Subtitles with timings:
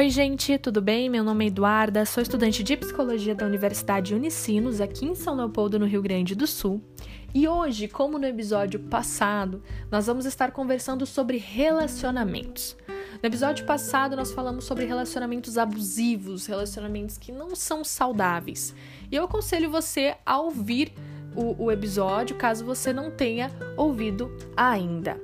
[0.00, 1.10] Oi, gente, tudo bem?
[1.10, 5.78] Meu nome é Eduarda, sou estudante de psicologia da Universidade Unicinos, aqui em São Leopoldo,
[5.78, 6.82] no Rio Grande do Sul.
[7.34, 12.78] E hoje, como no episódio passado, nós vamos estar conversando sobre relacionamentos.
[13.22, 18.74] No episódio passado, nós falamos sobre relacionamentos abusivos, relacionamentos que não são saudáveis.
[19.12, 20.94] E eu aconselho você a ouvir
[21.36, 25.20] o, o episódio caso você não tenha ouvido ainda.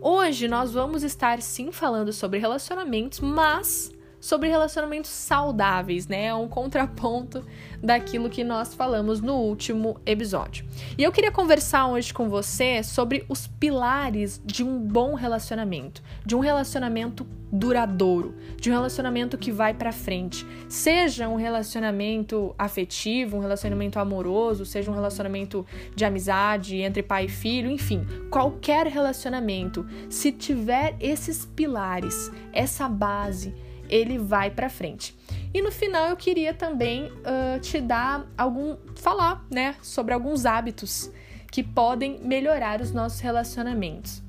[0.00, 3.90] Hoje nós vamos estar sim falando sobre relacionamentos, mas
[4.20, 6.26] sobre relacionamentos saudáveis, né?
[6.26, 7.44] É um contraponto
[7.82, 10.66] daquilo que nós falamos no último episódio.
[10.98, 16.36] E eu queria conversar hoje com você sobre os pilares de um bom relacionamento, de
[16.36, 20.46] um relacionamento duradouro, de um relacionamento que vai para frente.
[20.68, 27.28] Seja um relacionamento afetivo, um relacionamento amoroso, seja um relacionamento de amizade entre pai e
[27.28, 33.54] filho, enfim, qualquer relacionamento, se tiver esses pilares, essa base,
[33.90, 35.16] ele vai para frente.
[35.52, 41.10] E no final eu queria também uh, te dar algum falar, né, sobre alguns hábitos
[41.50, 44.22] que podem melhorar os nossos relacionamentos.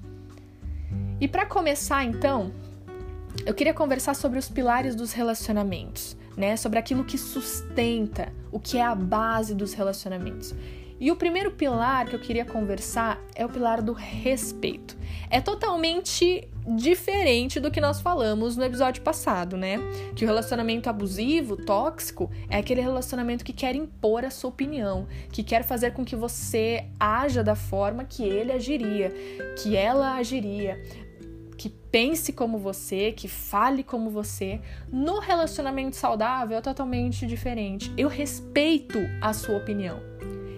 [1.20, 2.52] E para começar, então,
[3.46, 6.58] eu queria conversar sobre os pilares dos relacionamentos, né?
[6.58, 10.56] Sobre aquilo que sustenta, o que é a base dos relacionamentos.
[11.02, 14.96] E o primeiro pilar que eu queria conversar é o pilar do respeito.
[15.32, 19.80] É totalmente diferente do que nós falamos no episódio passado, né?
[20.16, 25.42] Que o relacionamento abusivo, tóxico, é aquele relacionamento que quer impor a sua opinião, que
[25.42, 29.12] quer fazer com que você haja da forma que ele agiria,
[29.58, 30.80] que ela agiria
[31.58, 34.60] que pense como você, que fale como você.
[34.92, 37.92] No relacionamento saudável é totalmente diferente.
[37.96, 40.11] Eu respeito a sua opinião.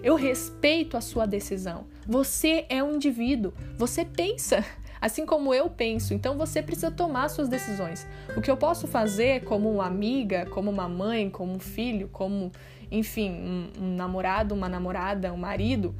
[0.04, 1.86] Eu respeito a sua decisão.
[2.06, 4.62] Você é um indivíduo, você pensa
[5.00, 8.06] assim como eu penso, então você precisa tomar suas decisões.
[8.36, 12.52] O que eu posso fazer como uma amiga, como uma mãe, como um filho, como,
[12.90, 15.94] enfim, um, um namorado, uma namorada, um marido,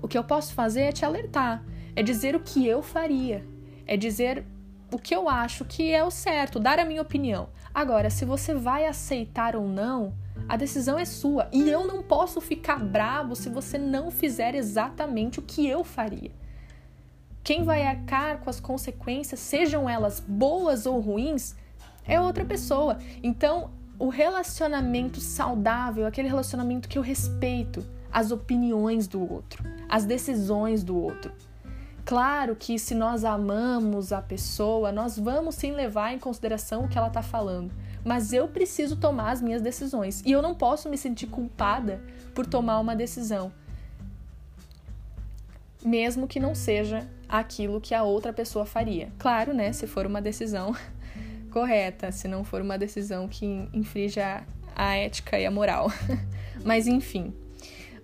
[0.00, 1.62] o que eu posso fazer é te alertar,
[1.94, 3.44] é dizer o que eu faria,
[3.86, 4.44] é dizer
[4.90, 7.50] o que eu acho que é o certo, dar a minha opinião.
[7.74, 10.14] Agora, se você vai aceitar ou não,
[10.48, 15.38] a decisão é sua e eu não posso ficar bravo se você não fizer exatamente
[15.38, 16.30] o que eu faria.
[17.44, 21.54] Quem vai arcar com as consequências, sejam elas boas ou ruins,
[22.06, 22.98] é outra pessoa.
[23.22, 30.82] Então, o relacionamento saudável, aquele relacionamento que eu respeito as opiniões do outro, as decisões
[30.82, 31.32] do outro.
[32.04, 36.96] Claro que se nós amamos a pessoa, nós vamos sim levar em consideração o que
[36.96, 37.70] ela está falando.
[38.08, 42.00] Mas eu preciso tomar as minhas decisões e eu não posso me sentir culpada
[42.34, 43.52] por tomar uma decisão,
[45.84, 49.12] mesmo que não seja aquilo que a outra pessoa faria.
[49.18, 49.74] Claro, né?
[49.74, 50.74] Se for uma decisão
[51.52, 54.42] correta, se não for uma decisão que infrinja
[54.74, 55.92] a ética e a moral.
[56.64, 57.34] Mas enfim.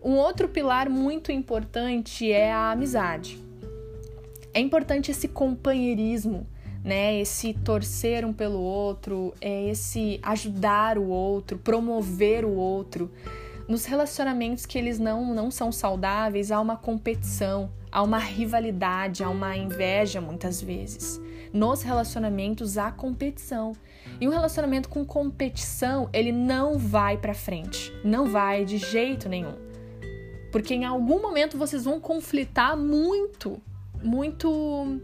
[0.03, 3.43] Um outro pilar muito importante é a amizade
[4.55, 6.47] é importante esse companheirismo,
[6.85, 7.19] né?
[7.19, 13.11] Esse torcer um pelo outro, é esse ajudar o outro, promover o outro.
[13.67, 19.31] Nos relacionamentos que eles não, não são saudáveis, há uma competição, há uma rivalidade, há
[19.31, 21.19] uma inveja muitas vezes.
[21.51, 23.73] Nos relacionamentos há competição.
[24.21, 29.55] E um relacionamento com competição, ele não vai para frente, não vai de jeito nenhum.
[30.53, 33.61] Porque em algum momento vocês vão conflitar muito
[34.05, 35.01] muito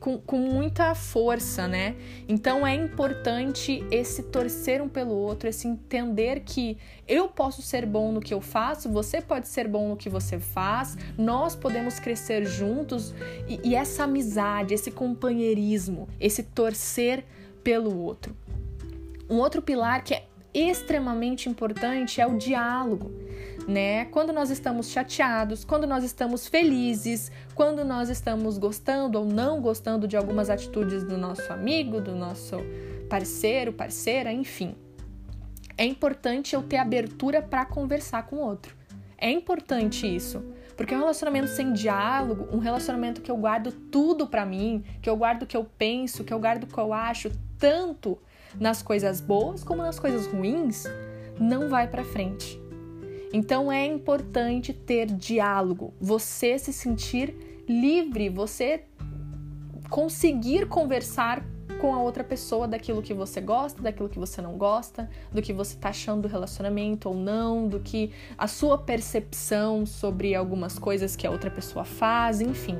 [0.00, 1.94] com, com, muita força, né?
[2.26, 8.10] Então é importante esse torcer um pelo outro, esse entender que eu posso ser bom
[8.10, 12.46] no que eu faço, você pode ser bom no que você faz, nós podemos crescer
[12.46, 13.14] juntos
[13.46, 17.24] e, e essa amizade, esse companheirismo, esse torcer
[17.62, 18.34] pelo outro.
[19.28, 20.24] Um outro pilar que é
[20.54, 23.12] extremamente importante é o diálogo
[23.66, 24.04] né?
[24.06, 30.08] Quando nós estamos chateados, quando nós estamos felizes, quando nós estamos gostando ou não gostando
[30.08, 32.56] de algumas atitudes do nosso amigo, do nosso
[33.08, 34.74] parceiro, parceira, enfim.
[35.76, 38.76] É importante eu ter abertura para conversar com o outro.
[39.16, 40.42] É importante isso,
[40.76, 45.16] porque um relacionamento sem diálogo, um relacionamento que eu guardo tudo para mim, que eu
[45.16, 48.18] guardo o que eu penso, que eu guardo o que eu acho, tanto
[48.58, 50.84] nas coisas boas como nas coisas ruins,
[51.38, 52.58] não vai para frente.
[53.32, 57.34] Então é importante ter diálogo, você se sentir
[57.68, 58.84] livre, você
[59.88, 61.44] conseguir conversar
[61.80, 65.52] com a outra pessoa daquilo que você gosta, daquilo que você não gosta, do que
[65.52, 71.16] você tá achando do relacionamento ou não, do que a sua percepção sobre algumas coisas
[71.16, 72.78] que a outra pessoa faz, enfim.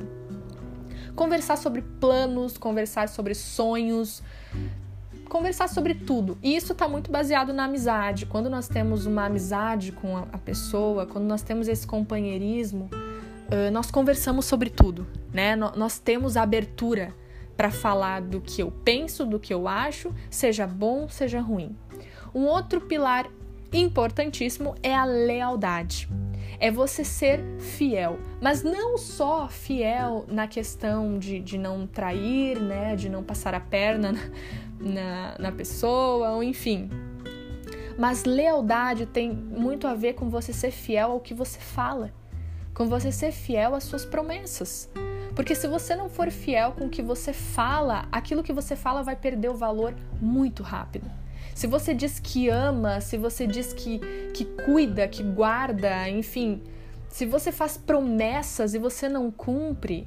[1.14, 4.22] Conversar sobre planos, conversar sobre sonhos,
[5.30, 6.36] conversar sobre tudo.
[6.42, 8.26] E isso está muito baseado na amizade.
[8.26, 12.90] Quando nós temos uma amizade com a pessoa, quando nós temos esse companheirismo,
[13.72, 15.56] nós conversamos sobre tudo, né?
[15.56, 17.14] Nós temos abertura
[17.56, 21.76] para falar do que eu penso, do que eu acho, seja bom, seja ruim.
[22.34, 23.26] Um outro pilar
[23.72, 26.08] importantíssimo é a lealdade.
[26.60, 32.94] É você ser fiel, mas não só fiel na questão de, de não trair, né,
[32.94, 34.20] de não passar a perna na,
[34.78, 36.90] na, na pessoa, ou enfim.
[37.98, 42.12] Mas lealdade tem muito a ver com você ser fiel ao que você fala,
[42.74, 44.90] com você ser fiel às suas promessas.
[45.34, 49.02] Porque se você não for fiel com o que você fala, aquilo que você fala
[49.02, 51.10] vai perder o valor muito rápido.
[51.54, 53.98] Se você diz que ama, se você diz que,
[54.32, 56.62] que cuida, que guarda, enfim,
[57.08, 60.06] se você faz promessas e você não cumpre,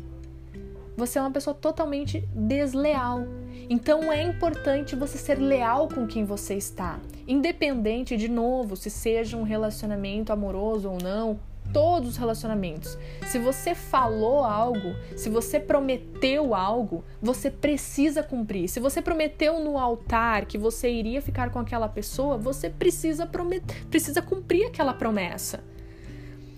[0.96, 3.26] você é uma pessoa totalmente desleal.
[3.70, 9.38] Então é importante você ser leal com quem você está, independente de novo se seja
[9.38, 11.40] um relacionamento amoroso ou não,
[11.74, 12.98] todos os relacionamentos.
[13.26, 18.70] Se você falou algo, se você prometeu algo, você precisa cumprir.
[18.70, 23.86] Se você prometeu no altar que você iria ficar com aquela pessoa, você precisa prometer,
[23.88, 25.73] precisa cumprir aquela promessa.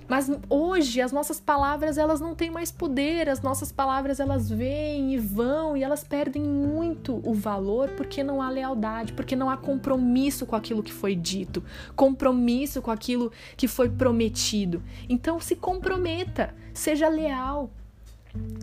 [0.07, 5.15] Mas hoje as nossas palavras elas não têm mais poder, as nossas palavras elas vêm
[5.15, 9.57] e vão e elas perdem muito o valor porque não há lealdade, porque não há
[9.57, 11.63] compromisso com aquilo que foi dito,
[11.95, 14.83] compromisso com aquilo que foi prometido.
[15.09, 17.71] Então se comprometa, seja leal.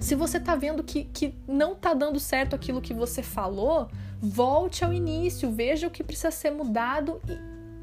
[0.00, 3.88] Se você está vendo que, que não está dando certo aquilo que você falou,
[4.20, 7.20] volte ao início, veja o que precisa ser mudado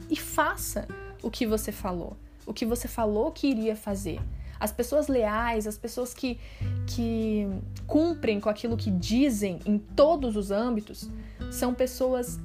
[0.10, 0.88] e, e faça
[1.22, 2.16] o que você falou
[2.50, 4.20] o que você falou que iria fazer.
[4.60, 6.40] As pessoas leais, as pessoas que,
[6.88, 7.48] que
[7.86, 11.12] cumprem com aquilo que dizem em todos os âmbitos,
[11.52, 12.40] são pessoas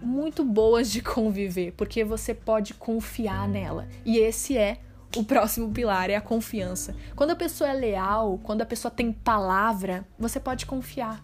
[0.00, 3.86] muito boas de conviver, porque você pode confiar nela.
[4.02, 4.78] E esse é
[5.14, 6.96] o próximo pilar, é a confiança.
[7.14, 11.22] Quando a pessoa é leal, quando a pessoa tem palavra, você pode confiar.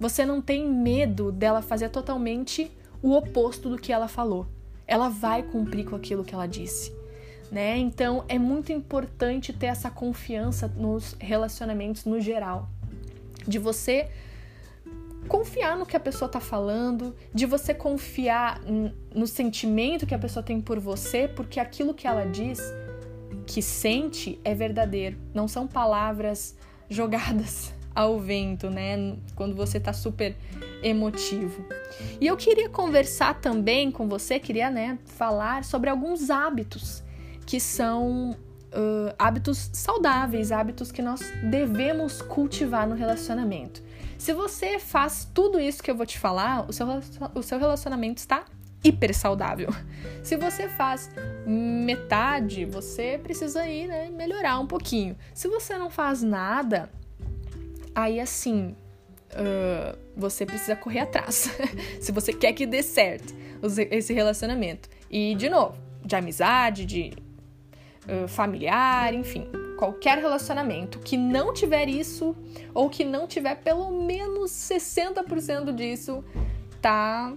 [0.00, 2.72] Você não tem medo dela fazer totalmente
[3.02, 4.46] o oposto do que ela falou.
[4.86, 7.01] Ela vai cumprir com aquilo que ela disse
[7.52, 7.76] né?
[7.76, 12.70] Então é muito importante ter essa confiança nos relacionamentos no geral,
[13.46, 14.08] de você
[15.28, 18.58] confiar no que a pessoa tá falando, de você confiar
[19.14, 22.58] no sentimento que a pessoa tem por você, porque aquilo que ela diz
[23.46, 26.56] que sente é verdadeiro, não são palavras
[26.88, 29.18] jogadas ao vento, né?
[29.36, 30.34] Quando você tá super
[30.82, 31.62] emotivo.
[32.18, 37.02] E eu queria conversar também com você, queria, né, falar sobre alguns hábitos
[37.46, 43.82] que são uh, hábitos saudáveis, hábitos que nós devemos cultivar no relacionamento.
[44.18, 46.86] Se você faz tudo isso que eu vou te falar, o seu,
[47.34, 48.44] o seu relacionamento está
[48.84, 49.68] hiper saudável.
[50.22, 51.10] Se você faz
[51.46, 55.16] metade, você precisa ir né, melhorar um pouquinho.
[55.34, 56.90] Se você não faz nada,
[57.94, 58.76] aí assim,
[59.32, 61.50] uh, você precisa correr atrás.
[62.00, 63.34] Se você quer que dê certo
[63.90, 64.88] esse relacionamento.
[65.10, 67.12] E, de novo, de amizade, de
[68.28, 69.46] familiar, enfim,
[69.78, 72.36] qualquer relacionamento que não tiver isso
[72.74, 76.24] ou que não tiver pelo menos 60% disso,
[76.80, 77.32] tá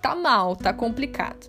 [0.00, 1.48] tá mal, tá complicado.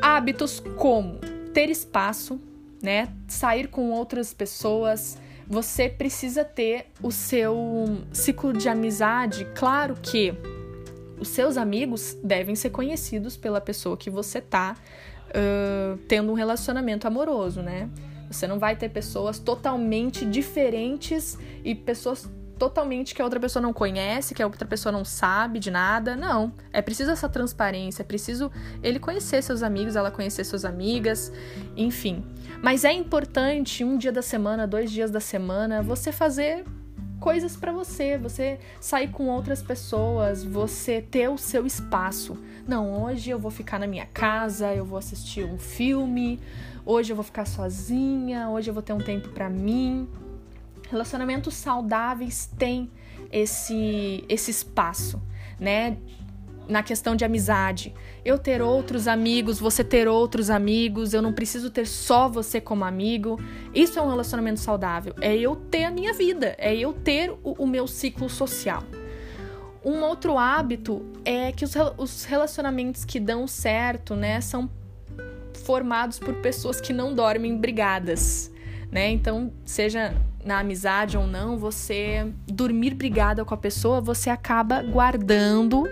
[0.00, 1.18] Hábitos como
[1.52, 2.40] ter espaço,
[2.82, 3.08] né?
[3.26, 7.54] Sair com outras pessoas, você precisa ter o seu
[8.12, 9.46] ciclo de amizade.
[9.54, 10.34] Claro que
[11.18, 14.76] os seus amigos devem ser conhecidos pela pessoa que você tá
[16.08, 17.88] tendo um relacionamento amoroso, né?
[18.30, 22.28] Você não vai ter pessoas totalmente diferentes e pessoas
[22.58, 26.16] totalmente que a outra pessoa não conhece, que a outra pessoa não sabe de nada.
[26.16, 26.52] Não.
[26.72, 28.50] É preciso essa transparência, é preciso
[28.82, 31.32] ele conhecer seus amigos, ela conhecer suas amigas,
[31.76, 32.24] enfim.
[32.62, 36.64] Mas é importante um dia da semana, dois dias da semana, você fazer
[37.20, 42.36] coisas para você, você sair com outras pessoas, você ter o seu espaço.
[42.66, 46.40] Não, hoje eu vou ficar na minha casa, eu vou assistir um filme,
[46.84, 50.08] hoje eu vou ficar sozinha, hoje eu vou ter um tempo para mim.
[50.90, 52.90] Relacionamentos saudáveis têm
[53.32, 55.20] esse esse espaço,
[55.58, 55.96] né?
[56.68, 57.94] Na questão de amizade.
[58.24, 62.84] Eu ter outros amigos, você ter outros amigos, eu não preciso ter só você como
[62.84, 63.38] amigo.
[63.74, 65.14] Isso é um relacionamento saudável.
[65.20, 68.82] É eu ter a minha vida, é eu ter o, o meu ciclo social.
[69.84, 74.68] Um outro hábito é que os, os relacionamentos que dão certo, né, são
[75.64, 78.52] formados por pessoas que não dormem brigadas,
[78.90, 79.10] né?
[79.10, 85.84] Então, seja na amizade ou não, você dormir brigada com a pessoa, você acaba guardando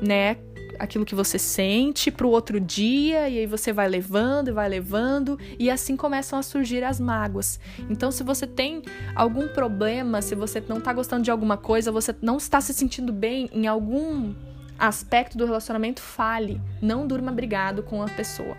[0.00, 0.36] né?
[0.78, 4.68] Aquilo que você sente para o outro dia, e aí você vai levando e vai
[4.68, 7.58] levando, e assim começam a surgir as mágoas.
[7.90, 8.82] Então, se você tem
[9.14, 13.12] algum problema, se você não tá gostando de alguma coisa, você não está se sentindo
[13.12, 14.32] bem em algum
[14.78, 16.60] aspecto do relacionamento, fale.
[16.80, 18.56] Não durma brigado com a pessoa.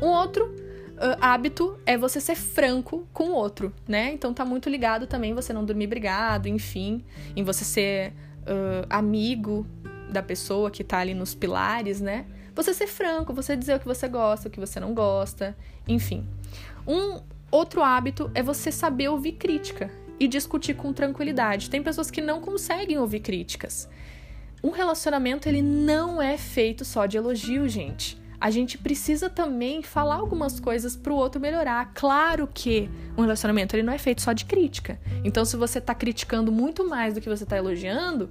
[0.00, 4.12] Um outro uh, hábito é você ser franco com o outro, né?
[4.12, 7.04] Então tá muito ligado também você não dormir brigado, enfim,
[7.34, 9.66] em você ser uh, amigo
[10.10, 12.26] da pessoa que tá ali nos pilares, né?
[12.54, 16.26] Você ser franco, você dizer o que você gosta, o que você não gosta, enfim.
[16.86, 17.20] Um
[17.50, 21.68] outro hábito é você saber ouvir crítica e discutir com tranquilidade.
[21.68, 23.88] Tem pessoas que não conseguem ouvir críticas.
[24.64, 30.16] Um relacionamento ele não é feito só de elogio, gente a gente precisa também falar
[30.16, 31.92] algumas coisas para o outro melhorar.
[31.94, 35.00] Claro que um relacionamento ele não é feito só de crítica.
[35.24, 38.28] Então, se você está criticando muito mais do que você está elogiando,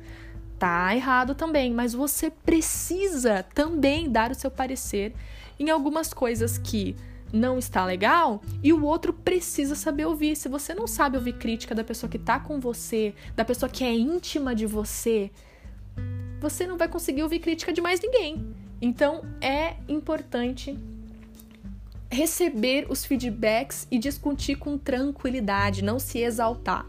[0.60, 1.74] tá errado também.
[1.74, 5.14] Mas você precisa também dar o seu parecer
[5.60, 6.96] em algumas coisas que
[7.32, 10.36] não está legal e o outro precisa saber ouvir.
[10.36, 13.84] Se você não sabe ouvir crítica da pessoa que está com você, da pessoa que
[13.84, 15.30] é íntima de você,
[16.40, 18.56] você não vai conseguir ouvir crítica de mais ninguém.
[18.82, 20.78] Então é importante
[22.10, 26.86] receber os feedbacks e discutir com tranquilidade, não se exaltar,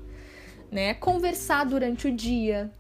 [0.70, 0.94] né?
[0.94, 2.70] Conversar durante o dia.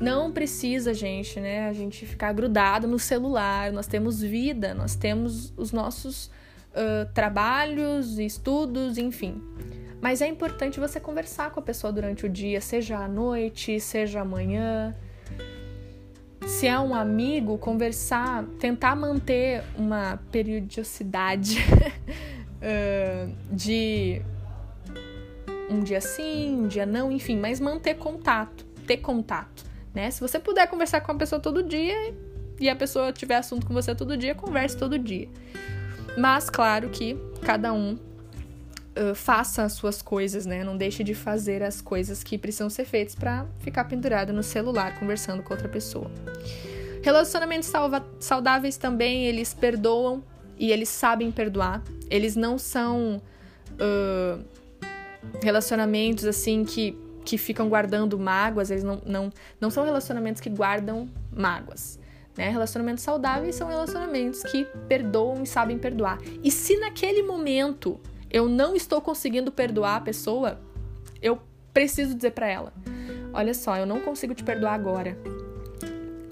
[0.00, 1.68] Não precisa, gente, né?
[1.68, 3.72] A gente ficar grudado no celular.
[3.72, 9.42] Nós temos vida, nós temos os nossos uh, trabalhos, estudos, enfim.
[10.00, 14.20] Mas é importante você conversar com a pessoa durante o dia, seja à noite, seja
[14.20, 14.94] amanhã,
[16.46, 21.58] se é um amigo, conversar, tentar manter uma periodicidade
[22.62, 24.22] uh, de
[25.68, 29.64] um dia sim, um dia não, enfim, mas manter contato, ter contato,
[29.96, 30.10] né?
[30.10, 32.14] Se você puder conversar com a pessoa todo dia
[32.60, 35.26] e a pessoa tiver assunto com você todo dia, converse todo dia.
[36.18, 40.62] Mas claro que cada um uh, faça as suas coisas, né?
[40.62, 44.98] Não deixe de fazer as coisas que precisam ser feitas para ficar pendurado no celular
[44.98, 46.10] conversando com outra pessoa.
[47.02, 47.72] Relacionamentos
[48.20, 50.22] saudáveis também, eles perdoam
[50.58, 51.82] e eles sabem perdoar.
[52.10, 53.22] Eles não são
[53.80, 54.44] uh,
[55.42, 61.08] relacionamentos assim que, que ficam guardando mágoas, eles não, não, não são relacionamentos que guardam
[61.30, 61.98] mágoas.
[62.36, 62.48] Né?
[62.48, 66.18] Relacionamentos saudáveis são relacionamentos que perdoam e sabem perdoar.
[66.42, 70.60] E se naquele momento eu não estou conseguindo perdoar a pessoa,
[71.20, 71.40] eu
[71.74, 72.72] preciso dizer para ela:
[73.34, 75.18] olha só, eu não consigo te perdoar agora.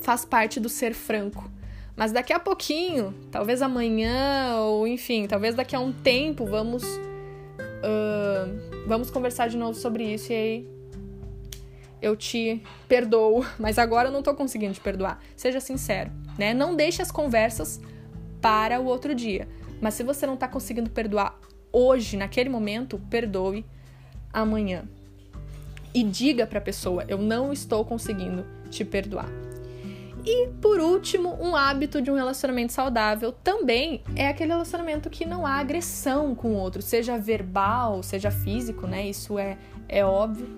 [0.00, 1.50] Faz parte do ser franco.
[1.96, 6.84] Mas daqui a pouquinho, talvez amanhã, ou enfim, talvez daqui a um tempo, vamos.
[7.84, 10.73] Uh, vamos conversar de novo sobre isso e aí
[12.04, 15.20] eu te perdoo, mas agora eu não tô conseguindo te perdoar.
[15.34, 16.52] Seja sincero, né?
[16.52, 17.80] Não deixe as conversas
[18.40, 19.48] para o outro dia.
[19.80, 21.38] Mas se você não tá conseguindo perdoar
[21.72, 23.64] hoje, naquele momento, perdoe
[24.32, 24.84] amanhã.
[25.94, 29.28] E diga para a pessoa: eu não estou conseguindo te perdoar.
[30.26, 35.46] E por último, um hábito de um relacionamento saudável também é aquele relacionamento que não
[35.46, 39.06] há agressão com o outro, seja verbal, seja físico, né?
[39.06, 40.48] Isso é, é óbvio,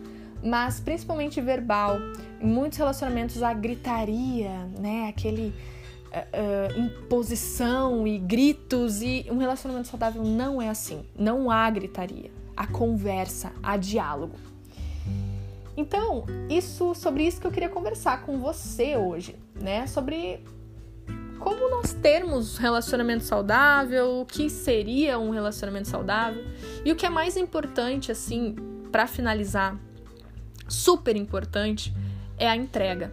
[0.42, 1.98] mas principalmente verbal.
[2.40, 5.08] Em muitos relacionamentos há gritaria, né?
[5.08, 5.54] Aquele
[6.12, 11.04] uh, imposição e gritos e um relacionamento saudável não é assim.
[11.18, 14.36] Não há gritaria, há conversa, há diálogo.
[15.76, 19.86] Então, isso sobre isso que eu queria conversar com você hoje, né?
[19.86, 20.42] Sobre
[21.38, 26.42] como nós termos relacionamento saudável, o que seria um relacionamento saudável
[26.84, 28.56] e o que é mais importante assim,
[28.90, 29.78] para finalizar,
[30.68, 31.94] super importante,
[32.38, 33.12] é a entrega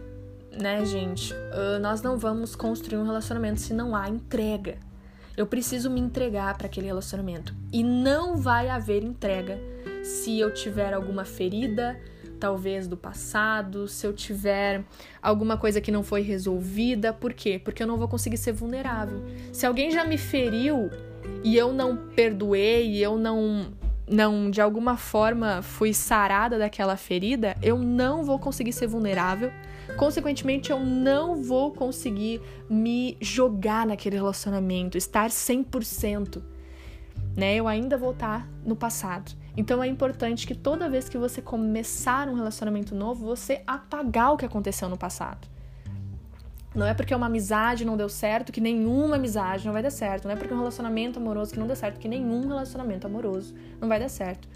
[0.60, 1.32] né, gente?
[1.32, 4.78] Uh, nós não vamos construir um relacionamento se não há entrega.
[5.36, 7.54] Eu preciso me entregar para aquele relacionamento.
[7.72, 9.58] E não vai haver entrega
[10.02, 11.98] se eu tiver alguma ferida,
[12.38, 14.84] talvez do passado, se eu tiver
[15.20, 17.12] alguma coisa que não foi resolvida.
[17.12, 17.60] Por quê?
[17.62, 19.22] Porque eu não vou conseguir ser vulnerável.
[19.52, 20.88] Se alguém já me feriu
[21.42, 23.72] e eu não perdoei, e eu não
[24.08, 29.50] não de alguma forma fui sarada daquela ferida, eu não vou conseguir ser vulnerável
[29.96, 36.42] Consequentemente, eu não vou conseguir me jogar naquele relacionamento, estar 100%.
[37.36, 37.56] Né?
[37.56, 39.32] Eu ainda vou estar no passado.
[39.56, 44.36] Então é importante que toda vez que você começar um relacionamento novo, você apagar o
[44.36, 45.46] que aconteceu no passado.
[46.74, 50.24] Não é porque uma amizade não deu certo que nenhuma amizade não vai dar certo.
[50.24, 53.88] Não é porque um relacionamento amoroso que não deu certo que nenhum relacionamento amoroso não
[53.88, 54.48] vai dar certo.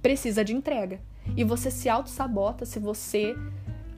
[0.00, 1.00] Precisa de entrega.
[1.36, 3.34] E você se auto-sabota se você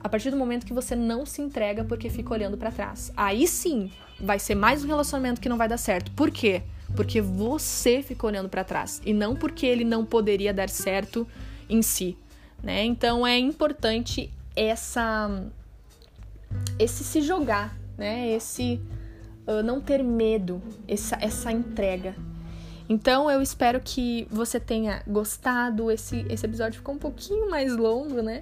[0.01, 3.11] A partir do momento que você não se entrega porque fica olhando para trás.
[3.17, 6.11] Aí sim, vai ser mais um relacionamento que não vai dar certo.
[6.11, 6.63] Por quê?
[6.95, 11.27] Porque você fica olhando para trás e não porque ele não poderia dar certo
[11.69, 12.17] em si,
[12.63, 12.83] né?
[12.85, 15.43] Então é importante essa
[16.79, 18.29] esse se jogar, né?
[18.29, 18.81] Esse
[19.45, 22.15] uh, não ter medo, essa, essa entrega,
[22.89, 25.91] então eu espero que você tenha gostado.
[25.91, 28.41] Esse, esse episódio ficou um pouquinho mais longo, né?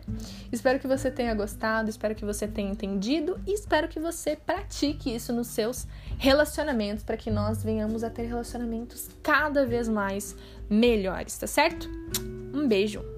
[0.49, 5.13] Espero que você tenha gostado, espero que você tenha entendido e espero que você pratique
[5.13, 5.85] isso nos seus
[6.17, 10.33] relacionamentos para que nós venhamos a ter relacionamentos cada vez mais
[10.69, 11.89] melhores, tá certo?
[12.53, 13.16] Um beijo!